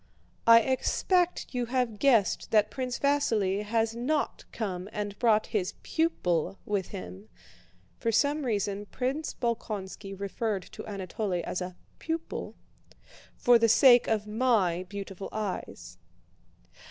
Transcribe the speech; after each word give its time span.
"I 0.47 0.61
expect 0.61 1.53
you 1.53 1.67
have 1.67 1.99
guessed 1.99 2.49
that 2.49 2.71
Prince 2.71 2.97
Vasíli 2.97 3.61
has 3.63 3.95
not 3.95 4.45
come 4.51 4.89
and 4.91 5.15
brought 5.19 5.45
his 5.53 5.75
pupil 5.83 6.57
with 6.65 6.87
him" 6.87 7.29
(for 7.99 8.11
some 8.11 8.43
reason 8.43 8.87
Prince 8.87 9.35
Bolkónski 9.35 10.19
referred 10.19 10.63
to 10.63 10.87
Anatole 10.87 11.43
as 11.45 11.61
a 11.61 11.75
"pupil") 11.99 12.55
"for 13.37 13.59
the 13.59 13.69
sake 13.69 14.07
of 14.07 14.25
my 14.25 14.81
beautiful 14.89 15.29
eyes. 15.31 15.99